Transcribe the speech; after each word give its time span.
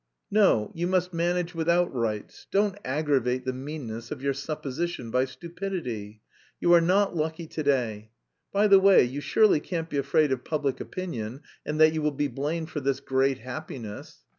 "No, 0.31 0.71
you 0.73 0.87
must 0.87 1.13
manage 1.13 1.53
without 1.53 1.93
rights; 1.93 2.47
don't 2.49 2.75
aggravate 2.83 3.45
the 3.45 3.53
meanness 3.53 4.09
of 4.09 4.23
your 4.23 4.33
supposition 4.33 5.11
by 5.11 5.25
stupidity. 5.25 6.23
You 6.59 6.73
are 6.73 6.81
not 6.81 7.15
lucky 7.15 7.45
to 7.45 7.61
day. 7.61 8.09
By 8.51 8.65
the 8.67 8.79
way, 8.79 9.03
you 9.03 9.21
surely 9.21 9.59
can't 9.59 9.91
be 9.91 9.97
afraid 9.99 10.31
of 10.31 10.43
public 10.43 10.79
opinion 10.81 11.43
and 11.67 11.79
that 11.79 11.93
you 11.93 12.01
will 12.01 12.09
be 12.09 12.29
blamed 12.29 12.71
for 12.71 12.79
this 12.79 12.99
'great 12.99 13.37
happiness'? 13.41 14.21